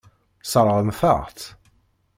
Sseṛɣent-aɣ-tt. 0.43 1.41